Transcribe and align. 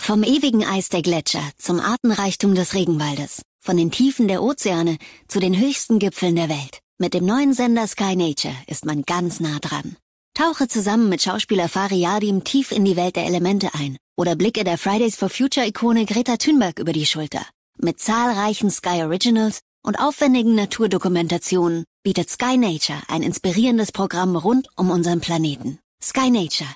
Vom 0.00 0.22
ewigen 0.22 0.64
Eis 0.64 0.88
der 0.88 1.02
Gletscher 1.02 1.42
zum 1.58 1.78
Artenreichtum 1.78 2.54
des 2.54 2.74
Regenwaldes. 2.74 3.42
Von 3.60 3.76
den 3.76 3.90
Tiefen 3.90 4.28
der 4.28 4.42
Ozeane 4.42 4.96
zu 5.28 5.40
den 5.40 5.56
höchsten 5.56 5.98
Gipfeln 5.98 6.34
der 6.34 6.48
Welt. 6.48 6.80
Mit 6.98 7.12
dem 7.12 7.26
neuen 7.26 7.52
Sender 7.52 7.86
Sky 7.86 8.16
Nature 8.16 8.54
ist 8.66 8.86
man 8.86 9.02
ganz 9.02 9.40
nah 9.40 9.58
dran. 9.60 9.96
Tauche 10.34 10.68
zusammen 10.68 11.10
mit 11.10 11.22
Schauspieler 11.22 11.68
Fari 11.68 12.00
Yadim 12.00 12.44
tief 12.44 12.72
in 12.72 12.86
die 12.86 12.96
Welt 12.96 13.14
der 13.14 13.26
Elemente 13.26 13.74
ein 13.74 13.98
oder 14.16 14.36
blicke 14.36 14.64
der 14.64 14.78
Fridays 14.78 15.16
for 15.16 15.28
Future 15.28 15.66
Ikone 15.66 16.06
Greta 16.06 16.38
Thunberg 16.38 16.78
über 16.78 16.94
die 16.94 17.06
Schulter. 17.06 17.46
Mit 17.78 18.00
zahlreichen 18.00 18.70
Sky 18.70 19.02
Originals 19.02 19.60
und 19.84 20.00
aufwendigen 20.00 20.54
Naturdokumentationen 20.54 21.84
bietet 22.02 22.30
Sky 22.30 22.56
Nature 22.56 23.00
ein 23.08 23.22
inspirierendes 23.22 23.92
Programm 23.92 24.34
rund 24.34 24.66
um 24.76 24.90
unseren 24.90 25.20
Planeten. 25.20 25.78
Sky 26.02 26.30
Nature. 26.30 26.70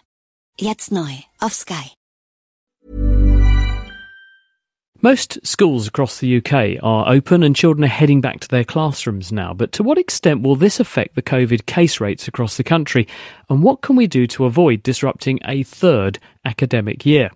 Jetzt 0.60 0.92
neu 0.92 1.12
auf 1.40 1.54
Sky. 1.54 1.90
Most 5.04 5.46
schools 5.46 5.86
across 5.86 6.18
the 6.18 6.38
UK 6.38 6.82
are 6.82 7.12
open 7.12 7.42
and 7.42 7.54
children 7.54 7.84
are 7.84 7.88
heading 7.88 8.22
back 8.22 8.40
to 8.40 8.48
their 8.48 8.64
classrooms 8.64 9.30
now. 9.30 9.52
But 9.52 9.70
to 9.72 9.82
what 9.82 9.98
extent 9.98 10.40
will 10.40 10.56
this 10.56 10.80
affect 10.80 11.14
the 11.14 11.20
COVID 11.20 11.66
case 11.66 12.00
rates 12.00 12.26
across 12.26 12.56
the 12.56 12.64
country? 12.64 13.06
And 13.50 13.62
what 13.62 13.82
can 13.82 13.96
we 13.96 14.06
do 14.06 14.26
to 14.28 14.46
avoid 14.46 14.82
disrupting 14.82 15.40
a 15.44 15.62
third 15.62 16.18
academic 16.46 17.04
year? 17.04 17.30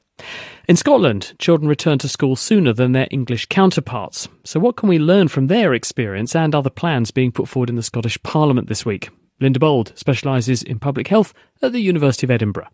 In 0.66 0.76
Scotland, 0.76 1.34
children 1.38 1.68
return 1.68 1.98
to 1.98 2.08
school 2.08 2.36
sooner 2.36 2.72
than 2.72 2.92
their 2.92 3.08
English 3.10 3.44
counterparts. 3.50 4.28
So, 4.44 4.58
what 4.58 4.76
can 4.76 4.88
we 4.88 4.98
learn 4.98 5.28
from 5.28 5.48
their 5.48 5.74
experience 5.74 6.34
and 6.34 6.54
other 6.54 6.70
plans 6.70 7.10
being 7.10 7.32
put 7.32 7.48
forward 7.48 7.68
in 7.68 7.76
the 7.76 7.82
Scottish 7.82 8.16
Parliament 8.22 8.68
this 8.68 8.86
week? 8.86 9.10
Linda 9.40 9.58
Bauld 9.58 9.92
specialises 9.94 10.62
in 10.62 10.78
public 10.78 11.08
health 11.08 11.34
at 11.60 11.72
the 11.72 11.80
University 11.80 12.26
of 12.26 12.30
Edinburgh. 12.30 12.68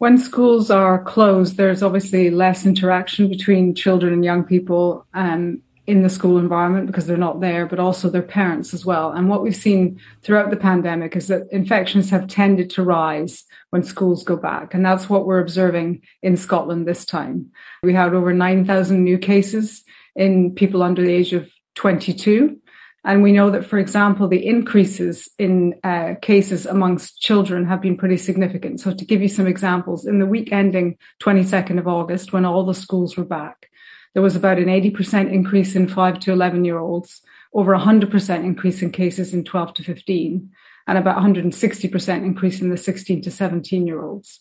When 0.00 0.16
schools 0.16 0.70
are 0.70 1.04
closed, 1.04 1.58
there's 1.58 1.82
obviously 1.82 2.30
less 2.30 2.64
interaction 2.64 3.28
between 3.28 3.74
children 3.74 4.14
and 4.14 4.24
young 4.24 4.44
people 4.44 5.06
um, 5.12 5.60
in 5.86 6.02
the 6.02 6.08
school 6.08 6.38
environment 6.38 6.86
because 6.86 7.06
they're 7.06 7.18
not 7.18 7.42
there, 7.42 7.66
but 7.66 7.78
also 7.78 8.08
their 8.08 8.22
parents 8.22 8.72
as 8.72 8.86
well. 8.86 9.12
And 9.12 9.28
what 9.28 9.42
we've 9.42 9.54
seen 9.54 10.00
throughout 10.22 10.48
the 10.48 10.56
pandemic 10.56 11.16
is 11.16 11.28
that 11.28 11.48
infections 11.52 12.08
have 12.08 12.28
tended 12.28 12.70
to 12.70 12.82
rise 12.82 13.44
when 13.68 13.82
schools 13.82 14.24
go 14.24 14.38
back. 14.38 14.72
And 14.72 14.82
that's 14.82 15.10
what 15.10 15.26
we're 15.26 15.38
observing 15.38 16.00
in 16.22 16.38
Scotland 16.38 16.88
this 16.88 17.04
time. 17.04 17.50
We 17.82 17.92
had 17.92 18.14
over 18.14 18.32
9,000 18.32 19.04
new 19.04 19.18
cases 19.18 19.84
in 20.16 20.54
people 20.54 20.82
under 20.82 21.02
the 21.02 21.12
age 21.12 21.34
of 21.34 21.52
22. 21.74 22.58
And 23.04 23.22
we 23.22 23.32
know 23.32 23.50
that, 23.50 23.64
for 23.64 23.78
example, 23.78 24.28
the 24.28 24.46
increases 24.46 25.30
in 25.38 25.74
uh, 25.82 26.14
cases 26.20 26.66
amongst 26.66 27.20
children 27.20 27.66
have 27.66 27.80
been 27.80 27.96
pretty 27.96 28.18
significant. 28.18 28.80
So 28.80 28.92
to 28.92 29.04
give 29.04 29.22
you 29.22 29.28
some 29.28 29.46
examples, 29.46 30.06
in 30.06 30.18
the 30.18 30.26
week 30.26 30.52
ending 30.52 30.98
22nd 31.22 31.78
of 31.78 31.88
August, 31.88 32.32
when 32.32 32.44
all 32.44 32.66
the 32.66 32.74
schools 32.74 33.16
were 33.16 33.24
back, 33.24 33.70
there 34.12 34.22
was 34.22 34.36
about 34.36 34.58
an 34.58 34.66
80% 34.66 35.32
increase 35.32 35.74
in 35.74 35.88
5 35.88 36.20
to 36.20 36.32
11 36.32 36.64
year 36.64 36.78
olds, 36.78 37.22
over 37.54 37.74
100% 37.74 38.44
increase 38.44 38.82
in 38.82 38.90
cases 38.90 39.32
in 39.32 39.44
12 39.44 39.74
to 39.74 39.84
15, 39.84 40.50
and 40.86 40.98
about 40.98 41.16
160% 41.16 42.24
increase 42.24 42.60
in 42.60 42.68
the 42.68 42.76
16 42.76 43.22
to 43.22 43.30
17 43.30 43.86
year 43.86 44.02
olds. 44.02 44.40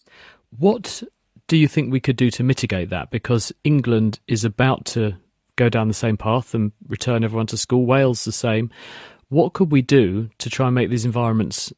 What 0.58 1.04
do 1.48 1.56
you 1.56 1.68
think 1.68 1.92
we 1.92 2.00
could 2.00 2.16
do 2.18 2.30
to 2.32 2.44
mitigate 2.44 2.90
that? 2.90 3.10
Because 3.10 3.54
England 3.64 4.20
is 4.28 4.44
about 4.44 4.86
to 4.86 5.16
go 5.60 5.70
down 5.70 5.90
the 5.90 5.94
same 5.94 6.18
path 6.18 6.56
and 6.56 6.72
return 6.88 7.24
everyone 7.24 7.48
to 7.48 7.58
school. 7.58 7.86
Wales 7.86 8.24
the 8.24 8.32
same. 8.32 8.72
What 9.28 9.54
could 9.54 9.72
we 9.72 9.82
do 9.82 10.30
to 10.40 10.50
try 10.50 10.68
and 10.68 10.76
make 10.76 10.90
these 10.90 11.06
environments 11.06 11.72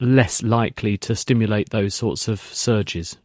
less 0.00 0.42
likely 0.42 0.96
to 0.98 1.14
stimulate 1.16 1.70
those 1.70 1.94
sorts 1.94 2.28
of 2.28 2.40
surges? 2.40 3.18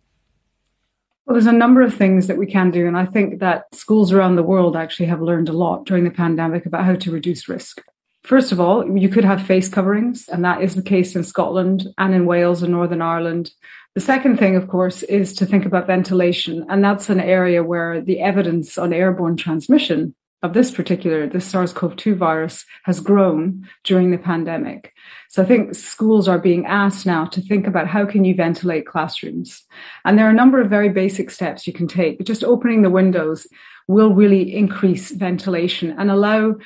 Well, 1.25 1.35
there's 1.35 1.45
a 1.45 1.51
number 1.51 1.83
of 1.83 1.93
things 1.93 2.25
that 2.25 2.37
we 2.37 2.47
can 2.47 2.71
do. 2.71 2.87
And 2.87 2.97
I 2.97 3.05
think 3.05 3.39
that 3.39 3.65
schools 3.73 4.11
around 4.11 4.35
the 4.35 4.43
world 4.43 4.75
actually 4.75 5.05
have 5.05 5.21
learned 5.21 5.47
a 5.47 5.53
lot 5.53 5.85
during 5.85 6.03
the 6.03 6.11
pandemic 6.11 6.65
about 6.65 6.85
how 6.85 6.95
to 6.95 7.11
reduce 7.11 7.47
risk. 7.47 7.83
First 8.29 8.51
of 8.51 8.59
all, 8.59 8.87
you 8.95 9.09
could 9.09 9.25
have 9.25 9.41
face 9.41 9.67
coverings, 9.67 10.27
and 10.27 10.45
that 10.45 10.61
is 10.61 10.75
the 10.75 10.83
case 10.83 11.15
in 11.15 11.23
Scotland 11.23 11.87
and 11.97 12.13
in 12.13 12.27
Wales 12.27 12.61
and 12.61 12.71
Northern 12.71 13.01
Ireland. 13.01 13.49
The 13.95 14.01
second 14.01 14.37
thing, 14.37 14.55
of 14.55 14.67
course, 14.67 15.01
is 15.01 15.33
to 15.33 15.47
think 15.47 15.65
about 15.65 15.87
ventilation. 15.87 16.63
And 16.69 16.83
that's 16.83 17.09
an 17.09 17.19
area 17.19 17.63
where 17.63 18.01
the 18.01 18.19
evidence 18.19 18.77
on 18.77 18.93
airborne 18.93 19.35
transmission 19.35 20.13
of 20.43 20.53
this 20.53 20.69
particular, 20.69 21.25
the 21.25 21.41
SARS-CoV-2 21.41 22.15
virus 22.17 22.65
has 22.83 22.99
grown 22.99 23.67
during 23.83 24.11
the 24.11 24.19
pandemic. 24.19 24.93
So 25.29 25.41
I 25.41 25.45
think 25.47 25.73
schools 25.73 26.27
are 26.27 26.37
being 26.37 26.67
asked 26.67 27.07
now 27.07 27.25
to 27.25 27.41
think 27.41 27.65
about 27.65 27.87
how 27.87 28.05
can 28.05 28.25
you 28.25 28.35
ventilate 28.35 28.85
classrooms? 28.85 29.63
And 30.05 30.19
there 30.19 30.27
are 30.27 30.31
a 30.31 30.41
number 30.41 30.61
of 30.61 30.69
very 30.69 30.89
basic 30.89 31.31
steps 31.31 31.65
you 31.65 31.73
can 31.73 31.87
take. 31.87 32.23
Just 32.25 32.43
opening 32.43 32.83
the 32.83 32.91
windows 32.91 33.47
will 33.87 34.13
really 34.13 34.55
increase 34.55 35.09
ventilation 35.09 35.95
and 35.97 36.11
allow 36.11 36.57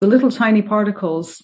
the 0.00 0.06
little 0.06 0.30
tiny 0.30 0.62
particles 0.62 1.42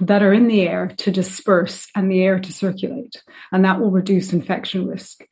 that 0.00 0.22
are 0.22 0.32
in 0.32 0.48
the 0.48 0.62
air 0.62 0.92
to 0.98 1.10
disperse 1.10 1.88
and 1.94 2.10
the 2.10 2.22
air 2.22 2.38
to 2.38 2.52
circulate. 2.52 3.22
And 3.52 3.64
that 3.64 3.80
will 3.80 3.90
reduce 3.90 4.32
infection 4.32 4.86
risk. 4.86 5.26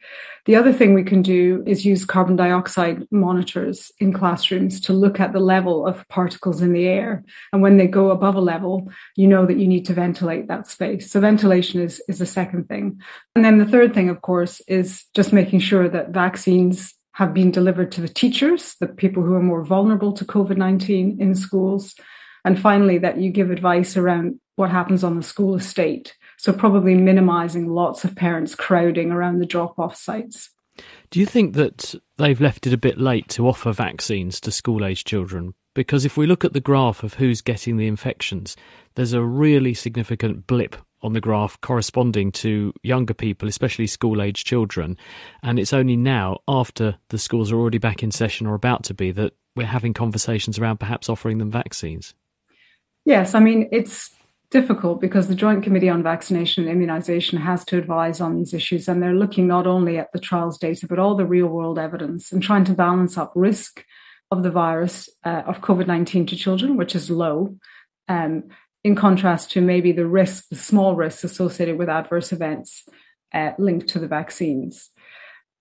The 0.46 0.56
other 0.56 0.72
thing 0.72 0.94
we 0.94 1.04
can 1.04 1.22
do 1.22 1.62
is 1.66 1.84
use 1.84 2.04
carbon 2.04 2.36
dioxide 2.36 3.06
monitors 3.10 3.92
in 3.98 4.12
classrooms 4.12 4.80
to 4.82 4.92
look 4.92 5.20
at 5.20 5.32
the 5.32 5.40
level 5.40 5.86
of 5.86 6.06
particles 6.08 6.62
in 6.62 6.72
the 6.72 6.86
air. 6.86 7.24
And 7.52 7.62
when 7.62 7.76
they 7.76 7.86
go 7.86 8.10
above 8.10 8.34
a 8.34 8.40
level, 8.40 8.90
you 9.16 9.26
know 9.26 9.46
that 9.46 9.58
you 9.58 9.66
need 9.66 9.86
to 9.86 9.94
ventilate 9.94 10.48
that 10.48 10.66
space. 10.66 11.10
So 11.10 11.20
ventilation 11.20 11.80
is, 11.80 12.02
is 12.08 12.18
the 12.18 12.26
second 12.26 12.68
thing. 12.68 13.00
And 13.34 13.44
then 13.44 13.58
the 13.58 13.66
third 13.66 13.94
thing, 13.94 14.08
of 14.08 14.22
course, 14.22 14.60
is 14.68 15.04
just 15.14 15.32
making 15.32 15.60
sure 15.60 15.88
that 15.88 16.10
vaccines 16.10 16.94
have 17.12 17.34
been 17.34 17.50
delivered 17.50 17.90
to 17.92 18.00
the 18.00 18.08
teachers, 18.08 18.76
the 18.80 18.86
people 18.86 19.22
who 19.22 19.34
are 19.34 19.42
more 19.42 19.64
vulnerable 19.64 20.12
to 20.12 20.24
COVID 20.24 20.56
19 20.56 21.20
in 21.20 21.34
schools. 21.34 21.94
And 22.48 22.58
finally, 22.58 22.96
that 22.96 23.18
you 23.18 23.28
give 23.28 23.50
advice 23.50 23.94
around 23.94 24.40
what 24.56 24.70
happens 24.70 25.04
on 25.04 25.16
the 25.16 25.22
school 25.22 25.54
estate. 25.54 26.16
So 26.38 26.50
probably 26.50 26.94
minimizing 26.94 27.68
lots 27.68 28.04
of 28.04 28.16
parents 28.16 28.54
crowding 28.54 29.12
around 29.12 29.38
the 29.38 29.44
drop 29.44 29.78
off 29.78 29.94
sites. 29.94 30.48
Do 31.10 31.20
you 31.20 31.26
think 31.26 31.52
that 31.56 31.94
they've 32.16 32.40
left 32.40 32.66
it 32.66 32.72
a 32.72 32.78
bit 32.78 32.96
late 32.96 33.28
to 33.28 33.46
offer 33.46 33.70
vaccines 33.70 34.40
to 34.40 34.50
school 34.50 34.82
age 34.82 35.04
children? 35.04 35.52
Because 35.74 36.06
if 36.06 36.16
we 36.16 36.26
look 36.26 36.42
at 36.42 36.54
the 36.54 36.58
graph 36.58 37.02
of 37.02 37.12
who's 37.12 37.42
getting 37.42 37.76
the 37.76 37.86
infections, 37.86 38.56
there's 38.94 39.12
a 39.12 39.22
really 39.22 39.74
significant 39.74 40.46
blip 40.46 40.74
on 41.02 41.12
the 41.12 41.20
graph 41.20 41.60
corresponding 41.60 42.32
to 42.32 42.72
younger 42.82 43.12
people, 43.12 43.46
especially 43.46 43.86
school 43.86 44.22
age 44.22 44.44
children. 44.44 44.96
And 45.42 45.58
it's 45.58 45.74
only 45.74 45.98
now, 45.98 46.38
after 46.48 46.96
the 47.10 47.18
schools 47.18 47.52
are 47.52 47.58
already 47.58 47.76
back 47.76 48.02
in 48.02 48.10
session 48.10 48.46
or 48.46 48.54
about 48.54 48.84
to 48.84 48.94
be, 48.94 49.10
that 49.10 49.34
we're 49.54 49.66
having 49.66 49.92
conversations 49.92 50.58
around 50.58 50.80
perhaps 50.80 51.10
offering 51.10 51.36
them 51.36 51.50
vaccines. 51.50 52.14
Yes, 53.08 53.34
I 53.34 53.40
mean, 53.40 53.70
it's 53.72 54.14
difficult 54.50 55.00
because 55.00 55.28
the 55.28 55.34
Joint 55.34 55.64
Committee 55.64 55.88
on 55.88 56.02
Vaccination 56.02 56.68
and 56.68 56.78
Immunisation 56.78 57.40
has 57.40 57.64
to 57.64 57.78
advise 57.78 58.20
on 58.20 58.36
these 58.36 58.52
issues, 58.52 58.86
and 58.86 59.02
they're 59.02 59.14
looking 59.14 59.46
not 59.46 59.66
only 59.66 59.96
at 59.96 60.12
the 60.12 60.18
trials 60.18 60.58
data, 60.58 60.86
but 60.86 60.98
all 60.98 61.14
the 61.14 61.24
real 61.24 61.46
world 61.46 61.78
evidence 61.78 62.32
and 62.32 62.42
trying 62.42 62.64
to 62.64 62.74
balance 62.74 63.16
up 63.16 63.32
risk 63.34 63.82
of 64.30 64.42
the 64.42 64.50
virus 64.50 65.08
uh, 65.24 65.42
of 65.46 65.62
COVID 65.62 65.86
19 65.86 66.26
to 66.26 66.36
children, 66.36 66.76
which 66.76 66.94
is 66.94 67.08
low, 67.08 67.56
um, 68.08 68.44
in 68.84 68.94
contrast 68.94 69.52
to 69.52 69.62
maybe 69.62 69.90
the 69.90 70.06
risk, 70.06 70.50
the 70.50 70.56
small 70.56 70.94
risks 70.94 71.24
associated 71.24 71.78
with 71.78 71.88
adverse 71.88 72.30
events 72.30 72.86
uh, 73.32 73.52
linked 73.58 73.88
to 73.88 73.98
the 73.98 74.06
vaccines. 74.06 74.90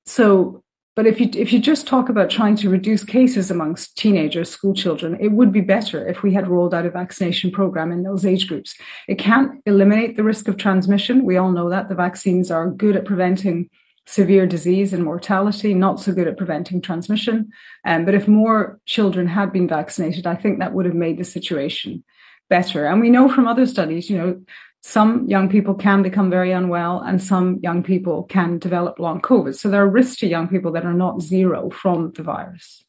So 0.06 0.66
but 0.98 1.06
if 1.06 1.20
you 1.20 1.30
if 1.36 1.54
you 1.54 1.60
just 1.60 1.86
talk 1.86 2.10
about 2.10 2.32
trying 2.32 2.56
to 2.56 2.72
reduce 2.72 3.04
cases 3.04 3.52
amongst 3.52 3.96
teenagers, 4.00 4.50
school 4.50 4.74
children, 4.74 5.16
it 5.22 5.32
would 5.32 5.52
be 5.52 5.62
better 5.62 6.08
if 6.08 6.24
we 6.24 6.34
had 6.34 6.48
rolled 6.48 6.74
out 6.74 6.88
a 6.88 6.90
vaccination 6.90 7.52
program 7.52 7.92
in 7.92 8.02
those 8.02 8.26
age 8.26 8.48
groups. 8.48 8.74
It 9.08 9.20
can't 9.20 9.62
eliminate 9.68 10.18
the 10.18 10.24
risk 10.24 10.48
of 10.48 10.58
transmission. 10.58 11.24
We 11.24 11.38
all 11.38 11.52
know 11.52 11.70
that 11.70 11.88
the 11.88 11.94
vaccines 11.94 12.50
are 12.50 12.72
good 12.72 12.96
at 12.96 13.06
preventing 13.06 13.70
severe 14.08 14.48
disease 14.48 14.92
and 14.92 15.04
mortality, 15.04 15.76
not 15.76 16.00
so 16.00 16.14
good 16.14 16.28
at 16.28 16.38
preventing 16.38 16.82
transmission. 16.82 17.52
Um, 17.86 18.04
but 18.04 18.16
if 18.16 18.28
more 18.28 18.80
children 18.88 19.28
had 19.28 19.54
been 19.54 19.68
vaccinated, 19.68 20.26
I 20.26 20.34
think 20.34 20.58
that 20.58 20.74
would 20.74 20.88
have 20.88 20.96
made 20.96 21.20
the 21.20 21.26
situation 21.26 22.04
better. 22.50 22.88
And 22.88 23.02
we 23.02 23.12
know 23.12 23.30
from 23.30 23.48
other 23.48 23.68
studies, 23.68 24.10
you 24.10 24.18
know, 24.18 24.42
some 24.82 25.26
young 25.28 25.50
people 25.50 25.74
can 25.74 26.02
become 26.02 26.30
very 26.30 26.52
unwell 26.52 27.02
and 27.02 27.22
some 27.22 27.60
young 27.62 27.84
people 27.84 28.24
can 28.24 28.58
develop 28.60 29.00
long 29.00 29.22
COVID. 29.22 29.56
So 29.56 29.70
there 29.70 29.82
are 29.82 29.90
risks 29.90 30.18
to 30.18 30.28
young 30.28 30.48
people 30.48 30.72
that 30.74 30.86
are 30.86 30.94
not 30.94 31.22
zero 31.22 31.70
from 31.70 32.12
the 32.16 32.24
virus. 32.24 32.84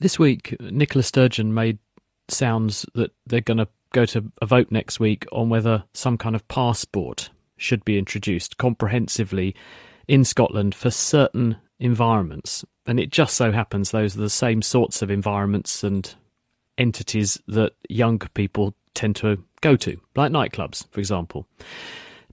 This 0.00 0.18
week, 0.18 0.56
Nicola 0.60 1.02
Sturgeon 1.02 1.54
made 1.54 1.78
sounds 2.28 2.86
that 2.94 3.12
they're 3.26 3.40
going 3.40 3.58
to 3.58 3.68
go 3.92 4.06
to 4.06 4.32
a 4.40 4.46
vote 4.46 4.68
next 4.70 4.98
week 4.98 5.26
on 5.32 5.48
whether 5.48 5.84
some 5.92 6.16
kind 6.16 6.34
of 6.34 6.46
passport 6.48 7.30
should 7.56 7.84
be 7.84 7.98
introduced 7.98 8.56
comprehensively 8.56 9.54
in 10.08 10.24
Scotland 10.24 10.74
for 10.74 10.90
certain 10.90 11.56
environments. 11.78 12.64
And 12.86 12.98
it 12.98 13.10
just 13.10 13.36
so 13.36 13.52
happens 13.52 13.90
those 13.90 14.16
are 14.16 14.20
the 14.20 14.30
same 14.30 14.62
sorts 14.62 15.02
of 15.02 15.10
environments 15.10 15.84
and 15.84 16.12
entities 16.78 17.40
that 17.46 17.74
young 17.88 18.18
people 18.34 18.74
tend 18.94 19.16
to 19.16 19.42
go 19.60 19.76
to, 19.76 19.98
like 20.16 20.32
nightclubs, 20.32 20.86
for 20.90 21.00
example. 21.00 21.46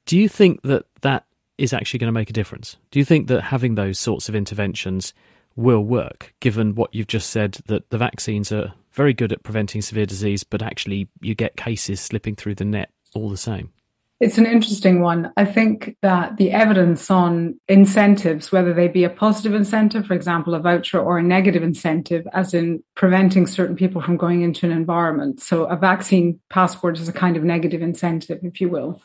Do 0.05 0.17
you 0.17 0.27
think 0.27 0.61
that 0.63 0.85
that 1.01 1.25
is 1.57 1.73
actually 1.73 1.99
going 1.99 2.07
to 2.07 2.19
make 2.19 2.29
a 2.29 2.33
difference? 2.33 2.77
Do 2.91 2.99
you 2.99 3.05
think 3.05 3.27
that 3.27 3.41
having 3.41 3.75
those 3.75 3.99
sorts 3.99 4.29
of 4.29 4.35
interventions 4.35 5.13
will 5.55 5.83
work, 5.83 6.33
given 6.39 6.75
what 6.75 6.93
you've 6.93 7.07
just 7.07 7.29
said 7.29 7.59
that 7.67 7.89
the 7.89 7.97
vaccines 7.97 8.51
are 8.51 8.73
very 8.93 9.13
good 9.13 9.31
at 9.31 9.43
preventing 9.43 9.81
severe 9.81 10.05
disease, 10.05 10.43
but 10.43 10.61
actually 10.61 11.09
you 11.21 11.35
get 11.35 11.57
cases 11.57 11.99
slipping 11.99 12.35
through 12.35 12.55
the 12.55 12.65
net 12.65 12.91
all 13.13 13.29
the 13.29 13.37
same? 13.37 13.71
It's 14.19 14.37
an 14.37 14.45
interesting 14.45 14.99
one. 14.99 15.31
I 15.37 15.45
think 15.45 15.95
that 16.01 16.35
the 16.35 16.51
evidence 16.51 17.09
on 17.09 17.57
incentives, 17.69 18.51
whether 18.51 18.73
they 18.73 18.89
be 18.89 19.05
a 19.05 19.09
positive 19.09 19.53
incentive, 19.53 20.05
for 20.05 20.13
example, 20.13 20.53
a 20.55 20.59
voucher, 20.59 20.99
or 20.99 21.17
a 21.17 21.23
negative 21.23 21.63
incentive, 21.63 22.27
as 22.33 22.53
in 22.53 22.83
preventing 22.95 23.47
certain 23.47 23.77
people 23.77 24.01
from 24.01 24.17
going 24.17 24.41
into 24.41 24.65
an 24.65 24.73
environment. 24.73 25.39
So 25.39 25.65
a 25.65 25.77
vaccine 25.77 26.39
passport 26.49 26.99
is 26.99 27.07
a 27.07 27.13
kind 27.13 27.37
of 27.37 27.43
negative 27.43 27.81
incentive, 27.81 28.39
if 28.43 28.59
you 28.59 28.67
will. 28.67 29.01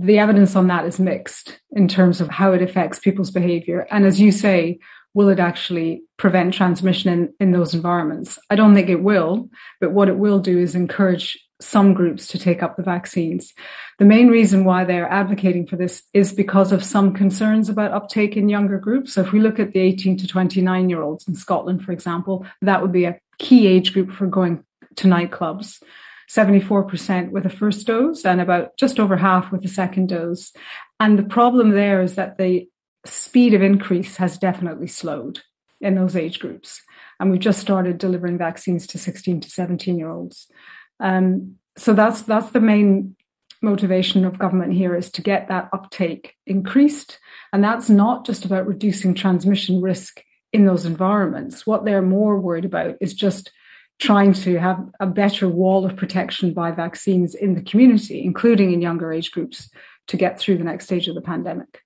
The 0.00 0.18
evidence 0.18 0.56
on 0.56 0.66
that 0.68 0.86
is 0.86 0.98
mixed 0.98 1.60
in 1.72 1.86
terms 1.86 2.22
of 2.22 2.28
how 2.28 2.52
it 2.52 2.62
affects 2.62 2.98
people's 2.98 3.30
behavior. 3.30 3.86
And 3.90 4.06
as 4.06 4.18
you 4.18 4.32
say, 4.32 4.78
will 5.12 5.28
it 5.28 5.38
actually 5.38 6.02
prevent 6.16 6.54
transmission 6.54 7.12
in, 7.12 7.34
in 7.38 7.52
those 7.52 7.74
environments? 7.74 8.38
I 8.48 8.56
don't 8.56 8.74
think 8.74 8.88
it 8.88 9.02
will, 9.02 9.48
but 9.80 9.92
what 9.92 10.08
it 10.08 10.16
will 10.16 10.40
do 10.40 10.58
is 10.58 10.74
encourage 10.74 11.38
some 11.64 11.94
groups 11.94 12.26
to 12.28 12.38
take 12.38 12.62
up 12.62 12.76
the 12.76 12.82
vaccines. 12.82 13.54
The 13.98 14.04
main 14.04 14.28
reason 14.28 14.64
why 14.64 14.84
they're 14.84 15.10
advocating 15.10 15.66
for 15.66 15.76
this 15.76 16.02
is 16.12 16.32
because 16.32 16.72
of 16.72 16.84
some 16.84 17.12
concerns 17.12 17.68
about 17.68 17.92
uptake 17.92 18.36
in 18.36 18.48
younger 18.48 18.78
groups. 18.78 19.14
So 19.14 19.22
if 19.22 19.32
we 19.32 19.40
look 19.40 19.58
at 19.58 19.72
the 19.72 19.80
18 19.80 20.18
to 20.18 20.26
29 20.26 20.88
year 20.88 21.02
olds 21.02 21.26
in 21.28 21.34
Scotland, 21.34 21.84
for 21.84 21.92
example, 21.92 22.46
that 22.62 22.82
would 22.82 22.92
be 22.92 23.04
a 23.04 23.18
key 23.38 23.66
age 23.66 23.92
group 23.92 24.12
for 24.12 24.26
going 24.26 24.64
to 24.96 25.08
nightclubs. 25.08 25.82
74% 26.28 27.30
with 27.30 27.44
a 27.44 27.50
first 27.50 27.86
dose 27.86 28.24
and 28.24 28.40
about 28.40 28.76
just 28.78 28.98
over 28.98 29.16
half 29.16 29.52
with 29.52 29.64
a 29.64 29.68
second 29.68 30.08
dose. 30.08 30.52
And 30.98 31.18
the 31.18 31.24
problem 31.24 31.70
there 31.70 32.00
is 32.00 32.14
that 32.14 32.38
the 32.38 32.68
speed 33.04 33.54
of 33.54 33.62
increase 33.62 34.16
has 34.16 34.38
definitely 34.38 34.86
slowed 34.86 35.42
in 35.80 35.94
those 35.94 36.16
age 36.16 36.38
groups. 36.38 36.82
And 37.20 37.30
we've 37.30 37.40
just 37.40 37.60
started 37.60 37.98
delivering 37.98 38.38
vaccines 38.38 38.86
to 38.88 38.98
16 38.98 39.40
to 39.42 39.50
17 39.50 39.98
year 39.98 40.10
olds. 40.10 40.50
Um, 41.00 41.56
so 41.76 41.92
that's 41.92 42.22
that's 42.22 42.50
the 42.50 42.60
main 42.60 43.16
motivation 43.62 44.24
of 44.24 44.38
government 44.38 44.74
here 44.74 44.94
is 44.94 45.10
to 45.10 45.22
get 45.22 45.48
that 45.48 45.68
uptake 45.72 46.34
increased. 46.46 47.18
And 47.52 47.64
that's 47.64 47.88
not 47.88 48.26
just 48.26 48.44
about 48.44 48.66
reducing 48.66 49.14
transmission 49.14 49.80
risk 49.80 50.22
in 50.52 50.66
those 50.66 50.84
environments. 50.84 51.66
What 51.66 51.84
they're 51.84 52.02
more 52.02 52.38
worried 52.38 52.66
about 52.66 52.96
is 53.00 53.14
just 53.14 53.50
trying 53.98 54.32
to 54.32 54.58
have 54.58 54.78
a 55.00 55.06
better 55.06 55.48
wall 55.48 55.86
of 55.86 55.96
protection 55.96 56.52
by 56.52 56.70
vaccines 56.70 57.34
in 57.34 57.54
the 57.54 57.62
community, 57.62 58.22
including 58.22 58.72
in 58.72 58.82
younger 58.82 59.12
age 59.12 59.30
groups, 59.30 59.70
to 60.08 60.16
get 60.16 60.38
through 60.38 60.58
the 60.58 60.64
next 60.64 60.84
stage 60.84 61.08
of 61.08 61.14
the 61.14 61.20
pandemic. 61.20 61.80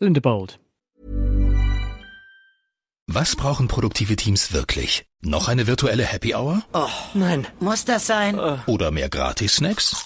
Linda 0.00 0.20
Bauld. 0.20 0.56
Was 3.10 3.36
brauchen 3.36 3.68
produktive 3.68 4.16
Teams 4.16 4.52
wirklich? 4.52 5.06
Noch 5.22 5.48
eine 5.48 5.66
virtuelle 5.66 6.04
Happy 6.04 6.34
Hour? 6.34 6.62
Oh, 6.74 6.90
nein. 7.14 7.46
Muss 7.58 7.86
das 7.86 8.06
sein? 8.06 8.38
Oder 8.66 8.90
mehr 8.90 9.08
Gratis-Snacks? 9.08 9.96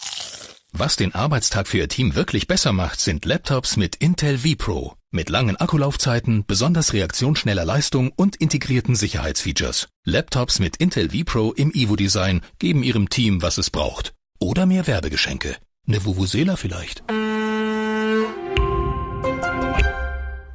Was 0.71 0.95
den 0.95 1.13
Arbeitstag 1.13 1.67
für 1.67 1.79
Ihr 1.79 1.89
Team 1.89 2.15
wirklich 2.15 2.47
besser 2.47 2.73
macht, 2.73 3.01
sind 3.01 3.25
Laptops 3.25 3.77
mit 3.77 3.97
Intel 3.97 4.39
vPro. 4.39 4.95
Mit 5.11 5.31
langen 5.31 5.57
Akkulaufzeiten, 5.57 6.45
besonders 6.47 6.93
reaktionsschneller 6.93 7.65
Leistung 7.65 8.13
und 8.15 8.37
integrierten 8.37 8.95
Sicherheitsfeatures. 8.95 9.89
Laptops 10.05 10.61
mit 10.61 10.77
Intel 10.77 11.11
vPro 11.11 11.53
im 11.55 11.73
Evo-Design 11.75 12.41
geben 12.61 12.85
Ihrem 12.85 13.09
Team, 13.09 13.43
was 13.43 13.59
es 13.59 13.71
braucht. 13.71 14.15
Oder 14.39 14.65
mehr 14.65 14.87
Werbegeschenke. 14.87 15.57
Eine 15.89 16.05
Vuvuzela 16.05 16.55
vielleicht. 16.55 17.03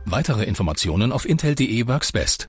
Weitere 0.09 0.45
Informationen 0.45 1.11
auf 1.11 1.27
intel.de 1.27 1.85
Works 1.85 2.13
Best. 2.13 2.47